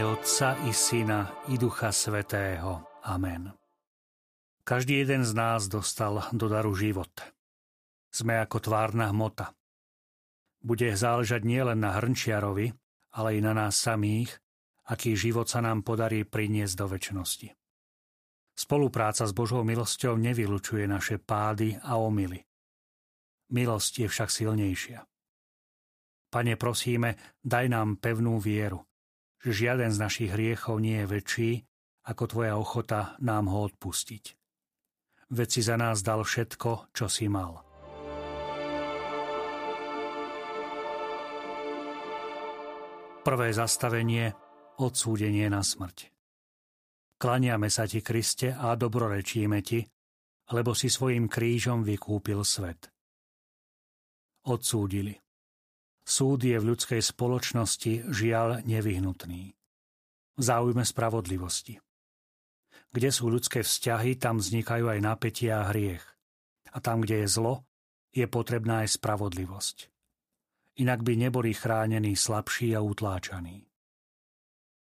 [0.00, 2.88] mene Otca i Syna i Ducha Svetého.
[3.04, 3.52] Amen.
[4.64, 7.12] Každý jeden z nás dostal do daru život.
[8.08, 9.52] Sme ako tvárna hmota.
[10.64, 12.72] Bude záležať nielen na hrnčiarovi,
[13.12, 14.40] ale i na nás samých,
[14.88, 17.48] aký život sa nám podarí priniesť do väčšnosti.
[18.56, 22.40] Spolupráca s Božou milosťou nevylučuje naše pády a omily.
[23.52, 25.04] Milosť je však silnejšia.
[26.32, 28.89] Pane, prosíme, daj nám pevnú vieru,
[29.40, 31.50] že žiaden z našich hriechov nie je väčší,
[32.04, 34.36] ako Tvoja ochota nám ho odpustiť.
[35.30, 37.64] Veď si za nás dal všetko, čo si mal.
[43.20, 44.32] Prvé zastavenie–
[44.84, 46.08] odsúdenie na smrť.
[47.20, 49.84] Klaniame sa Ti, Kriste, a dobrorečíme Ti,
[50.56, 52.88] lebo si svojim krížom vykúpil svet.
[54.48, 55.14] Odsúdili–
[56.10, 59.54] Súd je v ľudskej spoločnosti žiaľ nevyhnutný.
[60.34, 61.78] V záujme spravodlivosti.
[62.90, 66.02] Kde sú ľudské vzťahy, tam vznikajú aj napätia a hriech.
[66.74, 67.62] A tam, kde je zlo,
[68.10, 69.86] je potrebná aj spravodlivosť.
[70.82, 73.70] Inak by neboli chránení slabší a utláčaní.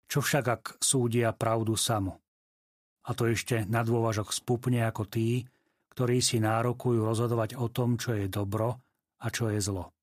[0.05, 2.21] Čo však, ak súdia pravdu samu?
[3.09, 5.49] A to ešte na dôvažok spupne ako tí,
[5.97, 8.77] ktorí si nárokujú rozhodovať o tom, čo je dobro
[9.25, 9.94] a čo je zlo.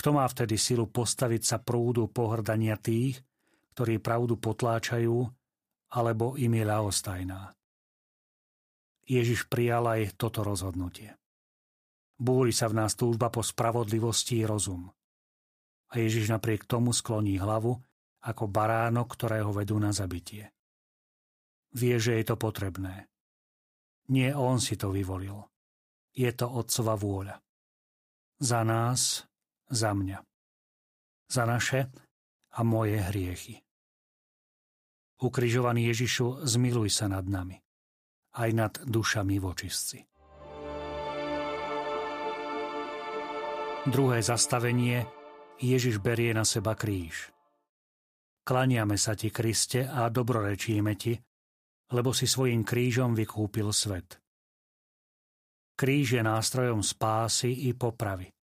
[0.00, 3.20] Kto má vtedy silu postaviť sa prúdu pohrdania tých,
[3.76, 5.28] ktorí pravdu potláčajú,
[5.92, 7.52] alebo im je ľahostajná?
[9.04, 11.20] Ježiš prijal aj toto rozhodnutie.
[12.16, 14.88] Búri sa v nás túžba po spravodlivosti i rozum.
[15.92, 17.76] A Ježiš napriek tomu skloní hlavu
[18.24, 20.48] ako baránok, ktorého vedú na zabitie.
[21.76, 23.04] Vie, že je to potrebné.
[24.08, 25.44] Nie on si to vyvolil.
[26.16, 27.36] Je to otcova vôľa.
[28.40, 29.28] Za nás,
[29.70, 30.18] za mňa.
[31.30, 31.86] Za naše
[32.50, 33.62] a moje hriechy.
[35.22, 37.54] Ukrižovaný Ježišu, zmiluj sa nad nami,
[38.34, 40.02] aj nad dušami vočistci.
[43.86, 45.06] Druhé zastavenie
[45.60, 47.30] Ježiš berie na seba kríž.
[48.42, 51.14] Klaniame sa ti, Kriste, a dobrorečíme ti,
[51.92, 54.18] lebo si svojim krížom vykúpil svet.
[55.76, 58.39] Kríž je nástrojom spásy i popravy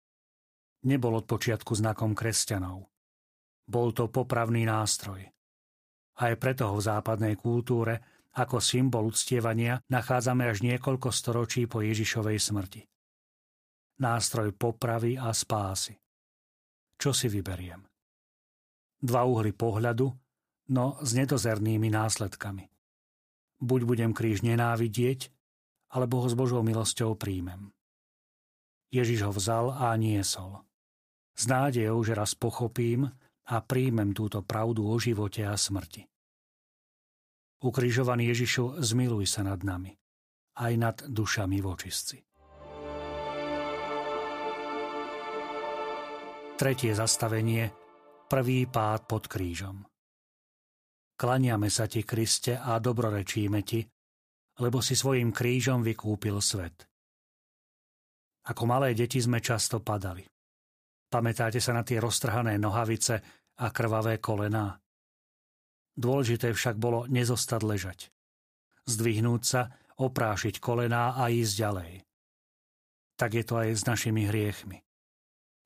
[0.87, 2.91] nebol od počiatku znakom kresťanov.
[3.67, 5.23] Bol to popravný nástroj.
[6.19, 12.39] Aj preto ho v západnej kultúre ako symbol uctievania nachádzame až niekoľko storočí po Ježišovej
[12.41, 12.83] smrti.
[14.03, 15.95] Nástroj popravy a spásy.
[16.99, 17.87] Čo si vyberiem?
[19.03, 20.07] Dva uhly pohľadu,
[20.75, 22.65] no s nedozernými následkami.
[23.63, 25.31] Buď budem kríž nenávidieť,
[25.93, 27.71] alebo ho s Božou milosťou príjmem.
[28.91, 30.65] Ježiš ho vzal a niesol
[31.33, 33.09] s nádejou, že raz pochopím
[33.49, 36.07] a príjmem túto pravdu o živote a smrti.
[37.63, 39.95] Ukrižovaný Ježišu, zmiluj sa nad nami,
[40.59, 42.19] aj nad dušami vočistci.
[46.59, 47.71] Tretie zastavenie,
[48.27, 49.83] prvý pád pod krížom.
[51.19, 53.83] Klaniame sa ti, Kriste, a dobrorečíme ti,
[54.59, 56.87] lebo si svojim krížom vykúpil svet.
[58.43, 60.32] Ako malé deti sme často padali.
[61.13, 63.21] Pamätáte sa na tie roztrhané nohavice
[63.61, 64.81] a krvavé kolená?
[65.93, 67.99] Dôležité však bolo nezostať ležať.
[68.89, 69.69] Zdvihnúť sa,
[70.01, 71.93] oprášiť kolená a ísť ďalej.
[73.21, 74.81] Tak je to aj s našimi hriechmi.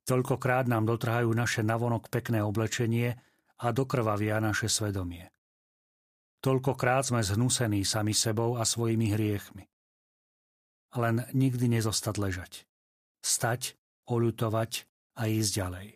[0.03, 3.15] Toľkokrát nám dotrhajú naše navonok pekné oblečenie
[3.63, 5.31] a dokrvavia naše svedomie.
[6.43, 9.71] Toľkokrát sme zhnusení sami sebou a svojimi hriechmi.
[10.99, 12.53] Len nikdy nezostať ležať.
[13.23, 13.79] Stať,
[14.11, 15.89] oľutovať a ísť ďalej.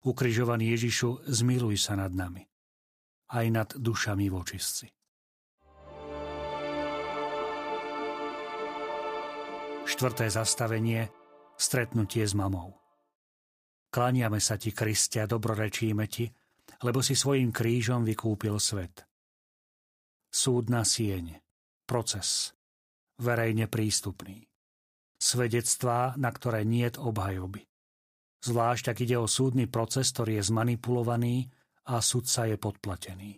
[0.00, 2.40] Ukrižovaný Ježišu, zmiluj sa nad nami,
[3.36, 4.88] aj nad dušami vočistci.
[9.84, 11.12] Štvrté zastavenie
[11.60, 12.72] Stretnutie s mamou.
[13.92, 16.24] Klaniame sa ti, Kristia, dobrorečíme ti,
[16.80, 19.04] lebo si svojim krížom vykúpil svet.
[20.32, 21.36] Súdna sieň,
[21.84, 22.56] proces,
[23.20, 24.49] verejne prístupný
[25.20, 27.68] svedectvá, na ktoré niet obhajoby.
[28.40, 31.52] Zvlášť ak ide o súdny proces, ktorý je zmanipulovaný
[31.92, 33.30] a sudca je podplatený.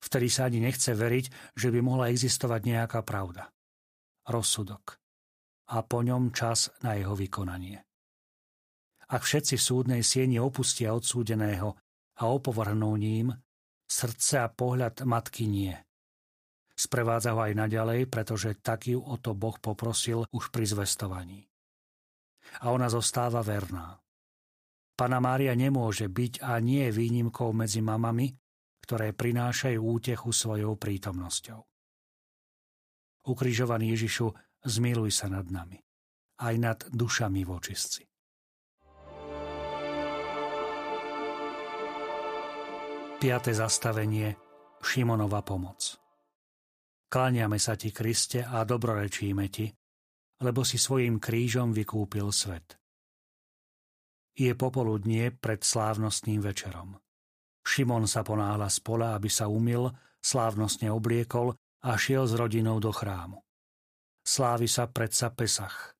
[0.00, 3.52] Vtedy sa ani nechce veriť, že by mohla existovať nejaká pravda.
[4.24, 4.96] Rozsudok.
[5.76, 7.84] A po ňom čas na jeho vykonanie.
[9.12, 11.76] Ak všetci v súdnej sieni opustia odsúdeného
[12.16, 13.36] a opovrhnú ním,
[13.84, 15.76] srdce a pohľad matky nie–
[16.80, 21.44] Sprevádza ho aj naďalej, pretože tak ju o to Boh poprosil už pri zvestovaní.
[22.64, 24.00] A ona zostáva verná.
[24.96, 28.32] Pana Mária nemôže byť a nie je výnimkou medzi mamami,
[28.80, 31.60] ktoré prinášajú útechu svojou prítomnosťou.
[33.28, 34.32] Ukrižovaný Ježišu,
[34.64, 35.76] zmiluj sa nad nami,
[36.40, 38.08] aj nad dušami vočistci.
[43.20, 44.32] Piaté zastavenie
[44.80, 45.99] Šimonova pomoc.
[47.10, 49.66] Kláňame sa ti, Kriste, a dobrorečíme ti,
[50.46, 52.78] lebo si svojim krížom vykúpil svet.
[54.38, 56.94] Je popoludnie pred slávnostným večerom.
[57.66, 59.90] Šimon sa ponáhla z pola, aby sa umil,
[60.22, 63.42] slávnostne obliekol a šiel s rodinou do chrámu.
[64.22, 65.98] Slávi sa predsa Pesach.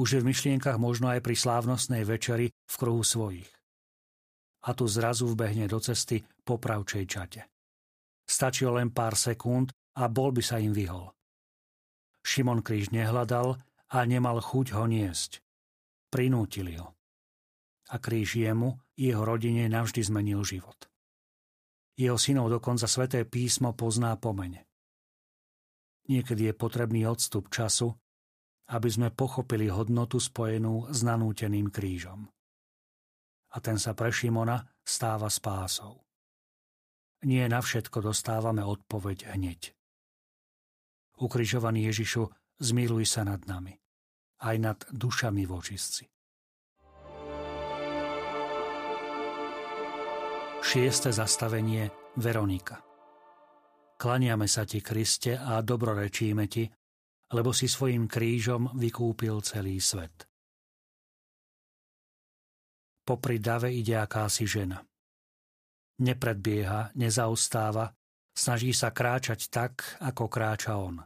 [0.00, 3.52] Už je v myšlienkach možno aj pri slávnostnej večeri v kruhu svojich
[4.62, 7.40] a tu zrazu vbehne do cesty po pravčej čate.
[8.22, 11.12] Stačilo len pár sekúnd a bol by sa im vyhol.
[12.22, 13.58] Šimon kríž nehľadal
[13.92, 15.42] a nemal chuť ho niesť.
[16.08, 16.94] Prinútili ho.
[17.92, 20.88] A kríž jemu i jeho rodine navždy zmenil život.
[21.98, 24.64] Jeho synov dokonca sveté písmo pozná pomene.
[26.08, 27.92] Niekedy je potrebný odstup času,
[28.72, 32.32] aby sme pochopili hodnotu spojenú s nanúteným krížom
[33.52, 36.00] a ten sa pre Šimona stáva spásou.
[37.22, 39.76] Nie na všetko dostávame odpoveď hneď.
[41.22, 42.26] Ukrižovaný Ježišu,
[42.58, 43.78] zmiluj sa nad nami,
[44.42, 46.10] aj nad dušami vočistci.
[50.62, 52.82] Šieste zastavenie Veronika.
[54.02, 56.66] Klaniame sa ti, Kriste, a dobrorečíme ti,
[57.30, 60.26] lebo si svojim krížom vykúpil celý svet.
[63.06, 64.82] Popri dave ide akási žena.
[66.02, 67.94] Nepredbieha, nezaustáva,
[68.34, 71.02] snaží sa kráčať tak, ako kráča on.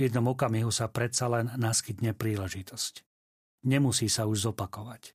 [0.00, 3.04] V jednom okamihu sa predsa len naskytne príležitosť.
[3.68, 5.12] Nemusí sa už zopakovať.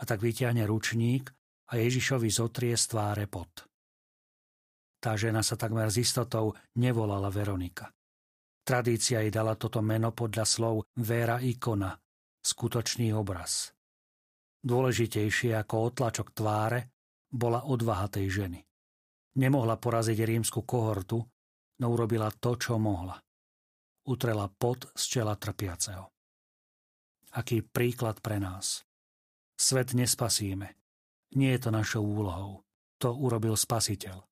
[0.00, 1.28] A tak vyťahne ručník
[1.68, 3.68] a Ježišovi zotrie z tváre pot.
[5.04, 7.92] Tá žena sa takmer s istotou nevolala Veronika.
[8.64, 11.92] Tradícia jej dala toto meno podľa slov Vera ikona,
[12.40, 13.76] skutočný obraz.
[14.64, 16.88] Dôležitejšie ako otlačok tváre
[17.28, 18.64] bola odvaha tej ženy.
[19.36, 21.20] Nemohla poraziť rímsku kohortu,
[21.84, 23.20] no urobila to, čo mohla.
[24.08, 26.08] Utrela pot z čela trpiaceho.
[27.36, 28.82] Aký príklad pre nás.
[29.54, 30.74] Svet nespasíme.
[31.36, 32.64] Nie je to našou úlohou.
[32.98, 34.24] To urobil spasiteľ.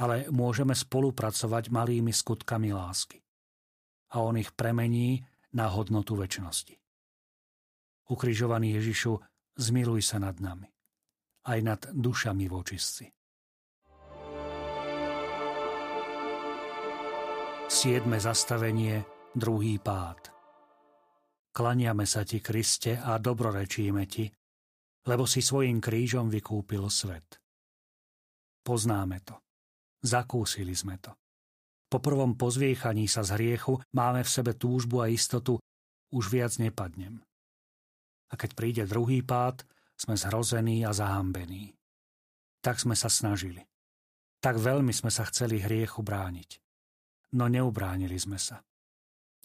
[0.00, 3.20] Ale môžeme spolupracovať malými skutkami lásky.
[4.10, 5.22] A on ich premení
[5.54, 6.74] na hodnotu väčšnosti.
[8.10, 9.22] Ukrižovaný Ježišu
[9.54, 10.66] zmiluj sa nad nami,
[11.46, 13.06] aj nad dušami vočistci.
[17.70, 20.34] Siedme zastavenie, druhý pád.
[21.54, 24.26] Klaniame sa ti, Kriste, a dobrorečíme ti,
[25.06, 27.38] lebo si svojim krížom vykúpil svet.
[28.66, 29.38] Poznáme to.
[30.02, 31.14] Zakúsili sme to.
[31.86, 35.62] Po prvom pozviechaní sa z hriechu máme v sebe túžbu a istotu,
[36.10, 37.22] už viac nepadnem
[38.30, 39.66] a keď príde druhý pád,
[39.98, 41.74] sme zhrození a zahambení.
[42.64, 43.66] Tak sme sa snažili.
[44.40, 46.56] Tak veľmi sme sa chceli hriechu brániť.
[47.34, 48.62] No neubránili sme sa.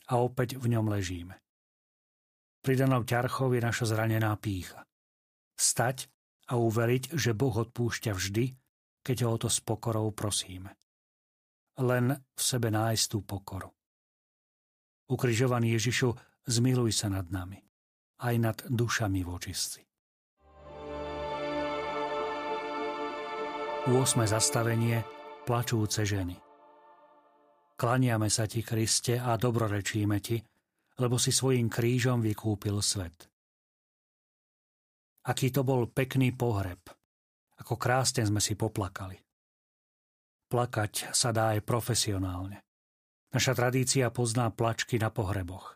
[0.09, 1.37] A opäť v ňom ležíme.
[2.61, 4.85] Pridanou ťarchou je naša zranená pícha.
[5.53, 6.09] Stať
[6.49, 8.45] a uveriť, že Boh odpúšťa vždy,
[9.05, 10.73] keď ho o to s pokorou prosíme.
[11.77, 13.69] Len v sebe nájsť tú pokoru.
[15.05, 16.09] Ukrižovaný Ježišu,
[16.49, 17.61] zmiluj sa nad nami
[18.21, 19.83] aj nad dušami vočistci.
[23.85, 24.25] 8.
[24.25, 25.05] zastavenie
[25.45, 26.44] Plačúce ženy
[27.75, 30.39] Klaniame sa ti, Kriste, a dobrorečíme ti,
[30.99, 33.27] lebo si svojim krížom vykúpil svet.
[35.27, 36.79] Aký to bol pekný pohreb,
[37.59, 39.19] ako krásne sme si poplakali.
[40.47, 42.63] Plakať sa dá aj profesionálne.
[43.33, 45.75] Naša tradícia pozná plačky na pohreboch.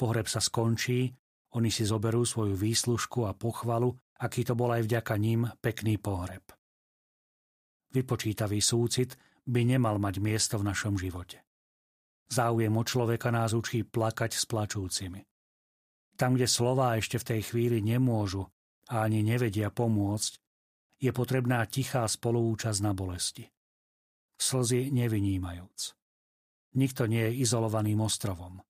[0.00, 1.12] Pohreb sa skončí
[1.50, 3.90] oni si zoberú svoju výslužku a pochvalu,
[4.22, 6.46] aký to bol aj vďaka ním pekný pohreb.
[7.90, 9.18] Vypočítavý súcit
[9.50, 11.42] by nemal mať miesto v našom živote.
[12.30, 15.26] Záujem o človeka nás učí plakať s plačúcimi.
[16.14, 18.46] Tam, kde slová ešte v tej chvíli nemôžu
[18.86, 20.38] a ani nevedia pomôcť,
[21.02, 23.50] je potrebná tichá spoluúčasť na bolesti.
[24.38, 25.98] Slzy nevynímajúc.
[26.78, 28.62] Nikto nie je izolovaným ostrovom.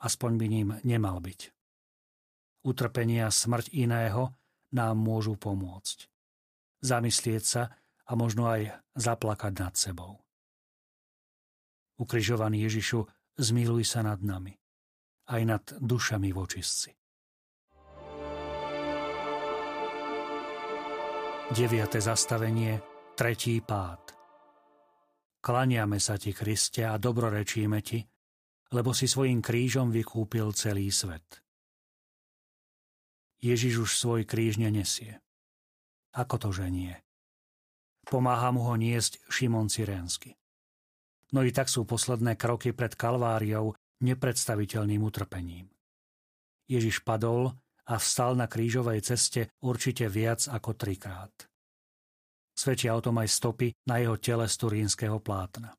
[0.00, 1.58] Aspoň by ním nemal byť
[2.68, 4.36] utrpenie a smrť iného
[4.76, 6.04] nám môžu pomôcť.
[6.84, 7.62] Zamyslieť sa
[8.08, 10.24] a možno aj zaplakať nad sebou.
[12.00, 13.04] Ukrižovaný Ježišu,
[13.36, 14.56] zmiluj sa nad nami,
[15.28, 16.96] aj nad dušami vočistci.
[21.48, 22.76] Deviate zastavenie,
[23.16, 24.12] tretí pád.
[25.40, 28.04] Klaniame sa ti, Kriste, a dobrorečíme ti,
[28.76, 31.40] lebo si svojim krížom vykúpil celý svet.
[33.40, 35.22] Ježiš už svoj kríž nenesie.
[36.12, 36.92] Ako to, že nie?
[38.08, 40.32] Pomáha mu ho niesť Šimon Cyrénsky.
[41.36, 45.68] No i tak sú posledné kroky pred Kalváriou nepredstaviteľným utrpením.
[46.64, 47.52] Ježiš padol
[47.88, 51.32] a vstal na krížovej ceste určite viac ako trikrát.
[52.56, 55.76] Svedčia o tom aj stopy na jeho tele z turínskeho plátna.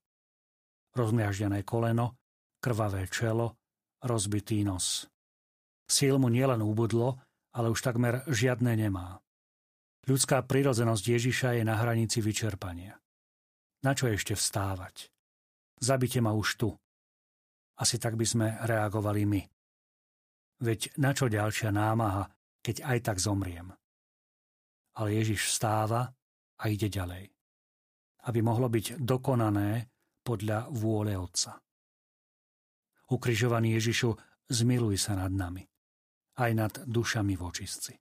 [0.94, 2.18] Rozmiaždené koleno,
[2.62, 3.58] krvavé čelo,
[4.06, 5.10] rozbitý nos.
[5.90, 7.20] Síl mu nielen ubudlo,
[7.58, 9.18] ale už takmer žiadne nemá.
[10.08, 12.96] Ľudská prirodzenosť Ježiša je na hranici vyčerpania.
[13.84, 15.12] Na čo ešte vstávať?
[15.80, 16.70] Zabite ma už tu.
[17.80, 19.42] Asi tak by sme reagovali my.
[20.60, 22.28] Veď na čo ďalšia námaha,
[22.60, 23.72] keď aj tak zomriem?
[25.00, 26.12] Ale Ježiš vstáva
[26.60, 27.32] a ide ďalej.
[28.28, 29.88] Aby mohlo byť dokonané
[30.20, 31.56] podľa vôle Otca.
[33.08, 34.12] Ukrižovaný Ježišu,
[34.52, 35.64] zmiluj sa nad nami
[36.40, 37.94] aj nad dušami v očistci.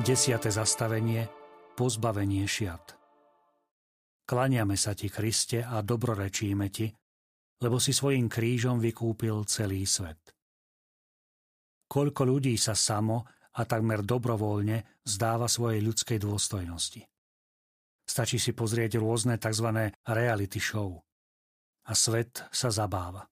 [0.00, 1.28] Desiate zastavenie
[1.76, 2.96] Pozbavenie šiat
[4.24, 6.88] Klaniame sa ti, Kriste, a dobrorečíme ti,
[7.60, 10.32] lebo si svojim krížom vykúpil celý svet.
[11.84, 17.04] Koľko ľudí sa samo a takmer dobrovoľne zdáva svojej ľudskej dôstojnosti.
[18.08, 19.92] Stačí si pozrieť rôzne tzv.
[20.08, 20.96] reality show.
[21.86, 23.28] A svet sa zabáva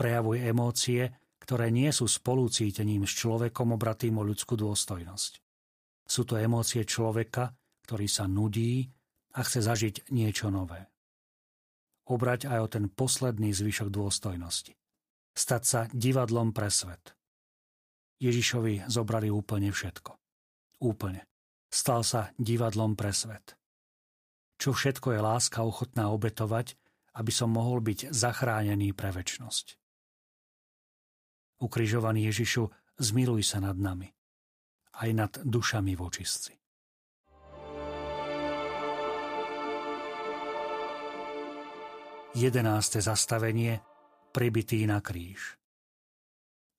[0.00, 1.12] prejavuje emócie,
[1.44, 5.49] ktoré nie sú spolucítením s človekom obratým o ľudskú dôstojnosť.
[6.10, 7.54] Sú to emócie človeka,
[7.86, 8.90] ktorý sa nudí
[9.38, 10.90] a chce zažiť niečo nové.
[12.10, 14.74] Obrať aj o ten posledný zvyšok dôstojnosti.
[15.30, 17.14] Stať sa divadlom pre svet.
[18.18, 20.10] Ježišovi zobrali úplne všetko.
[20.82, 21.22] Úplne.
[21.70, 23.54] Stal sa divadlom pre svet.
[24.58, 26.74] Čo všetko je láska ochotná obetovať,
[27.14, 29.78] aby som mohol byť zachránený pre väčnosť.
[31.62, 32.66] Ukrižovaný Ježišu,
[32.98, 34.10] zmiluj sa nad nami,
[34.98, 36.52] aj nad dušami v očistci.
[42.30, 43.82] Jedenáste zastavenie
[44.30, 45.58] Pribitý na kríž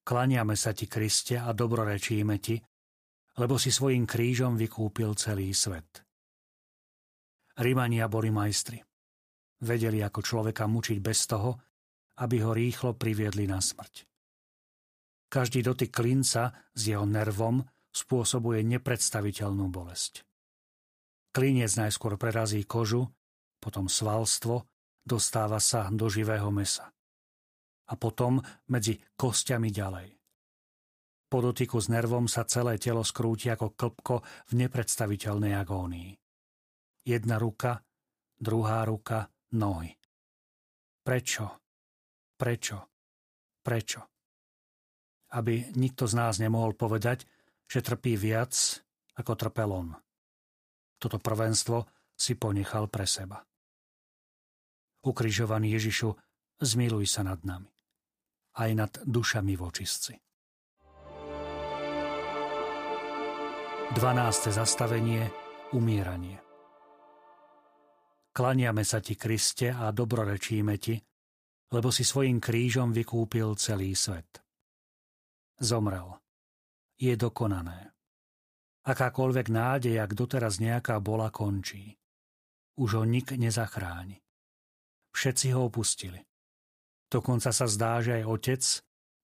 [0.02, 2.58] Klaniame sa ti, Kriste, a dobrorečíme ti,
[3.38, 6.04] lebo si svojim krížom vykúpil celý svet.
[7.62, 8.82] Rimania boli majstri.
[9.62, 11.54] Vedeli, ako človeka mučiť bez toho,
[12.18, 14.10] aby ho rýchlo priviedli na smrť.
[15.32, 17.62] Každý dotyk klinca s jeho nervom
[17.92, 20.24] spôsobuje nepredstaviteľnú bolesť.
[21.32, 23.08] Klinec najskôr prerazí kožu,
[23.62, 24.68] potom svalstvo,
[25.04, 26.92] dostáva sa do živého mesa.
[27.92, 28.40] A potom
[28.72, 30.10] medzi kostiami ďalej.
[31.32, 34.16] Po dotyku s nervom sa celé telo skrúti ako klpko
[34.52, 36.12] v nepredstaviteľnej agónii.
[37.08, 37.80] Jedna ruka,
[38.36, 39.96] druhá ruka, nohy.
[41.04, 41.46] Prečo?
[42.36, 42.78] Prečo?
[43.64, 44.12] Prečo?
[45.32, 47.24] aby nikto z nás nemohol povedať,
[47.72, 48.52] že trpí viac,
[49.16, 49.96] ako trpel on.
[51.00, 53.40] Toto prvenstvo si ponechal pre seba.
[55.08, 56.12] Ukrižovaný Ježišu,
[56.60, 57.72] zmiluj sa nad nami.
[58.60, 60.14] Aj nad dušami v očistci.
[63.96, 64.52] 12.
[64.52, 65.32] zastavenie
[65.72, 66.44] Umieranie
[68.32, 70.96] Klaniame sa ti, Kriste, a dobrorečíme ti,
[71.72, 74.40] lebo si svojim krížom vykúpil celý svet.
[75.60, 76.22] Zomrel.
[77.02, 77.90] Je dokonané.
[78.86, 81.98] Akákoľvek nádej, ak doteraz nejaká bola, končí.
[82.78, 84.22] Už ho nik nezachráni.
[85.10, 86.22] Všetci ho opustili.
[87.10, 88.64] Dokonca sa zdá, že aj otec,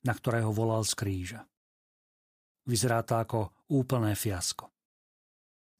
[0.09, 1.41] na ktorého volal z kríža.
[2.65, 4.65] Vyzerá to ako úplné fiasko.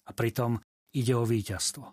[0.05, 0.61] A pritom
[0.93, 1.85] ide o víťazstvo.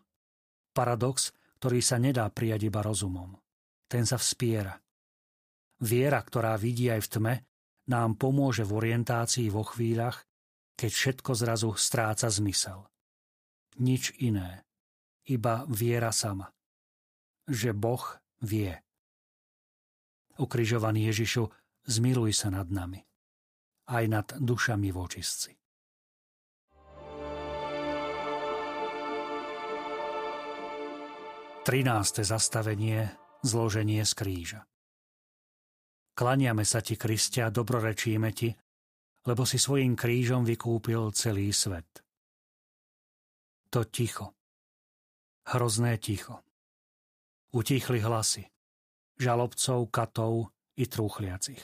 [0.77, 3.41] Paradox, ktorý sa nedá prijať iba rozumom.
[3.89, 4.77] Ten sa vspiera.
[5.81, 7.35] Viera, ktorá vidí aj v tme,
[7.91, 10.25] nám pomôže v orientácii vo chvíľach,
[10.75, 12.89] keď všetko zrazu stráca zmysel.
[13.79, 14.65] Nič iné,
[15.27, 16.51] iba viera sama.
[17.45, 18.05] Že Boh
[18.41, 18.73] vie.
[20.41, 21.47] Ukrižovaný Ježišu,
[21.87, 23.05] zmiluj sa nad nami,
[23.91, 25.53] aj nad dušami v očistci.
[31.65, 33.09] Trináste zastavenie
[33.45, 34.61] Zloženie z kríža.
[36.15, 38.55] Klaniame sa ti, Kriste, a dobrorečíme ti,
[39.27, 42.05] lebo si svojim krížom vykúpil celý svet.
[43.75, 44.31] To ticho.
[45.51, 46.39] Hrozné ticho.
[47.51, 48.47] Utichli hlasy.
[49.19, 51.63] Žalobcov, katov i trúchliacich.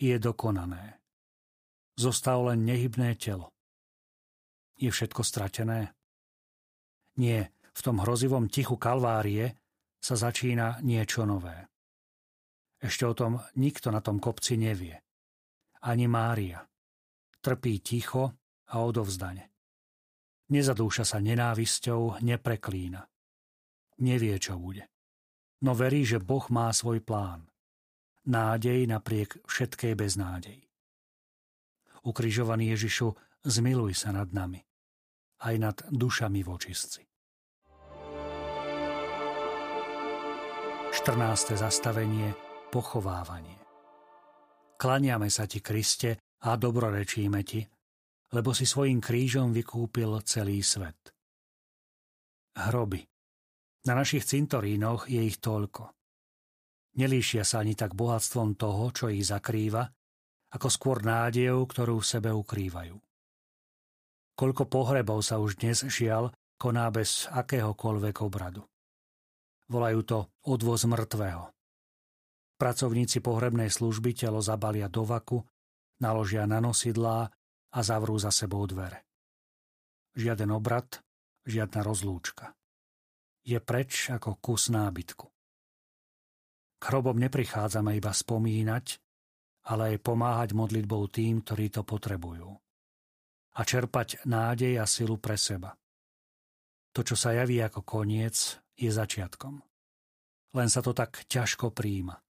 [0.00, 1.00] Je dokonané.
[2.00, 3.52] Zostalo len nehybné telo.
[4.80, 5.94] Je všetko stratené?
[7.20, 9.54] Nie, v tom hrozivom tichu Kalvárie
[10.02, 11.73] sa začína niečo nové.
[12.84, 15.00] Ešte o tom nikto na tom kopci nevie.
[15.88, 16.60] Ani Mária.
[17.40, 18.36] Trpí ticho
[18.68, 19.48] a odovzdane.
[20.52, 23.00] Nezadúša sa nenávisťou, nepreklína.
[24.04, 24.84] Nevie, čo bude.
[25.64, 27.48] No verí, že Boh má svoj plán.
[28.28, 30.60] Nádej napriek všetkej beznádej.
[32.04, 33.16] Ukrižovaný Ježišu,
[33.48, 34.60] zmiluj sa nad nami,
[35.40, 37.00] aj nad dušami vočistci.
[40.92, 41.56] 14.
[41.56, 42.43] zastavenie
[42.74, 43.54] Pochovávanie
[44.74, 47.62] Klaniame sa ti, Kriste, a dobrorečíme ti,
[48.34, 51.14] lebo si svojim krížom vykúpil celý svet.
[52.58, 52.98] Hroby.
[53.86, 55.86] Na našich cintorínoch je ich toľko.
[56.98, 59.86] Nelíšia sa ani tak bohatstvom toho, čo ich zakrýva,
[60.58, 62.98] ako skôr nádejou, ktorú v sebe ukrývajú.
[64.34, 68.66] Koľko pohrebov sa už dnes žial koná bez akéhokoľvek obradu.
[69.70, 71.54] Volajú to odvoz mŕtvého.
[72.64, 75.36] Pracovníci pohrebnej služby telo zabalia do vaku,
[76.00, 77.28] naložia na nosidlá
[77.68, 79.04] a zavrú za sebou dvere.
[80.16, 81.04] Žiaden obrad,
[81.44, 82.56] žiadna rozlúčka.
[83.44, 85.28] Je preč ako kus nábytku.
[86.80, 88.96] K hrobom neprichádzame iba spomínať,
[89.68, 92.48] ale aj pomáhať modlitbou tým, ktorí to potrebujú.
[92.48, 95.76] A čerpať nádej a silu pre seba.
[96.96, 99.60] To, čo sa javí ako koniec, je začiatkom.
[100.56, 102.23] Len sa to tak ťažko príjma.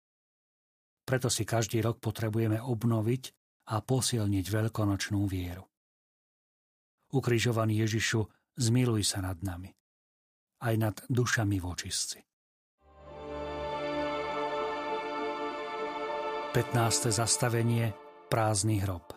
[1.03, 3.23] Preto si každý rok potrebujeme obnoviť
[3.75, 5.67] a posilniť veľkonočnú vieru.
[7.13, 8.25] Ukrižovaný Ježišu,
[8.57, 9.69] zmiluj sa nad nami,
[10.65, 12.19] aj nad dušami vočistci.
[16.53, 17.13] 15.
[17.13, 17.97] zastavenie
[18.29, 19.13] Prázdny hrob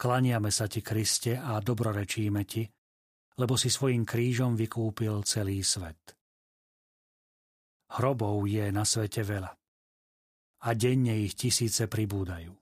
[0.00, 2.64] Klaniame sa ti, Kriste, a dobrorečíme ti,
[3.36, 6.16] lebo si svojim krížom vykúpil celý svet.
[7.96, 9.59] Hrobov je na svete veľa
[10.60, 12.52] a denne ich tisíce pribúdajú.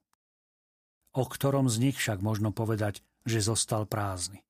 [1.19, 4.43] O ktorom z nich však možno povedať, že zostal prázdny.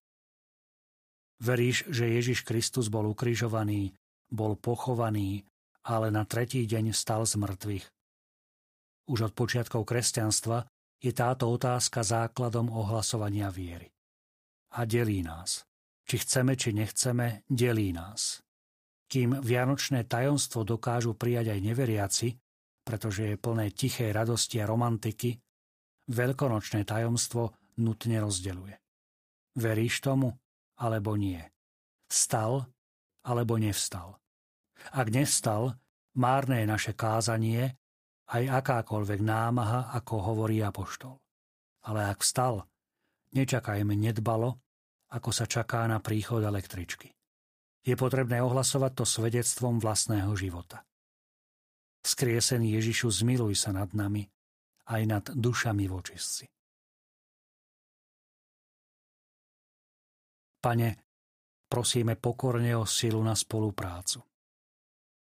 [1.38, 3.94] Veríš, že Ježiš Kristus bol ukrižovaný,
[4.28, 5.46] bol pochovaný,
[5.86, 7.86] ale na tretí deň stal z mŕtvych
[9.08, 10.68] už od počiatkov kresťanstva
[11.00, 13.88] je táto otázka základom ohlasovania viery.
[14.76, 15.64] A delí nás.
[16.04, 18.44] Či chceme, či nechceme, delí nás.
[19.08, 22.28] Kým vianočné tajomstvo dokážu prijať aj neveriaci,
[22.88, 25.36] pretože je plné tichej radosti a romantiky,
[26.08, 27.52] veľkonočné tajomstvo
[27.84, 28.80] nutne rozdeluje.
[29.60, 30.32] Veríš tomu,
[30.80, 31.44] alebo nie?
[32.08, 32.64] Vstal,
[33.28, 34.16] alebo nevstal?
[34.96, 35.76] Ak nevstal,
[36.16, 37.76] márne je naše kázanie
[38.32, 41.20] aj akákoľvek námaha, ako hovorí apoštol.
[41.84, 42.64] Ale ak vstal,
[43.36, 44.56] nečakajme nedbalo,
[45.12, 47.12] ako sa čaká na príchod električky.
[47.84, 50.87] Je potrebné ohlasovať to svedectvom vlastného života.
[52.08, 54.24] Skriesený Ježišu, zmiluj sa nad nami,
[54.88, 56.48] aj nad dušami vočistci.
[60.64, 60.88] Pane,
[61.68, 64.24] prosíme pokorne o silu na spoluprácu.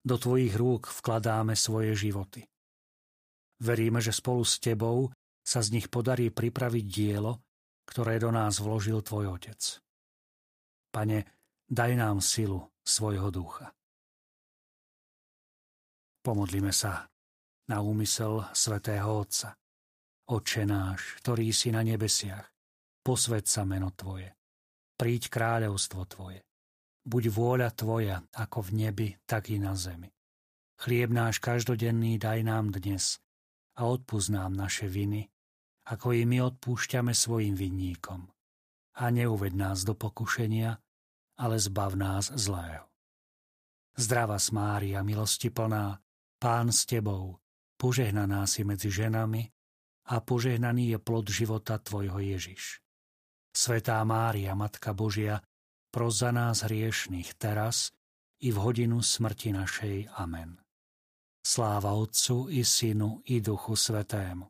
[0.05, 2.45] Do Tvojich rúk vkladáme svoje životy.
[3.65, 5.09] Veríme, že spolu s Tebou
[5.41, 7.41] sa z nich podarí pripraviť dielo,
[7.89, 9.81] ktoré do nás vložil Tvoj Otec.
[10.93, 11.25] Pane,
[11.65, 13.73] daj nám silu svojho ducha.
[16.25, 17.05] Pomodlíme sa
[17.69, 19.53] na úmysel svätého Otca.
[20.25, 22.49] Oče náš, ktorý si na nebesiach,
[23.05, 24.33] posved sa meno Tvoje.
[24.97, 26.41] Príď kráľovstvo Tvoje.
[27.05, 30.09] Buď vôľa Tvoja, ako v nebi, tak i na zemi.
[30.81, 33.21] Chlieb náš každodenný daj nám dnes
[33.77, 35.29] a odpúsť nám naše viny,
[35.93, 38.25] ako i my odpúšťame svojim vinníkom.
[38.97, 40.73] A neuved nás do pokušenia,
[41.37, 42.89] ale zbav nás zlého.
[43.93, 46.01] Zdrava Mária, milosti plná,
[46.45, 47.41] Pán s Tebou,
[47.73, 49.49] požehnaná si medzi ženami
[50.13, 52.85] a požehnaný je plod života Tvojho Ježiš.
[53.49, 55.41] Svetá Mária, Matka Božia,
[55.89, 57.89] pros za nás hriešných teraz
[58.45, 60.13] i v hodinu smrti našej.
[60.21, 60.61] Amen.
[61.41, 64.45] Sláva Otcu i Synu i Duchu Svetému.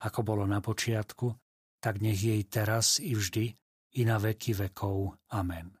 [0.00, 1.28] Ako bolo na počiatku,
[1.76, 3.52] tak nech jej teraz i vždy
[4.00, 5.20] i na veky vekov.
[5.36, 5.76] Amen.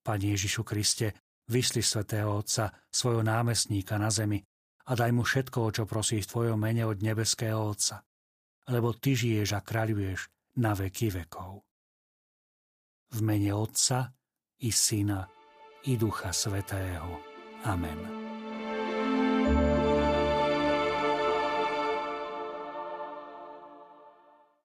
[0.00, 4.38] Pane Ježišu Kriste, vysli Svetého Otca, svojho námestníka na zemi
[4.86, 8.06] a daj mu všetko, čo prosí v Tvojom mene od nebeského Otca,
[8.70, 10.30] lebo Ty žiješ a kráľuješ
[10.62, 11.66] na veky vekov.
[13.10, 14.14] V mene Otca
[14.62, 15.26] i Syna
[15.90, 17.18] i Ducha Svetého.
[17.66, 18.29] Amen.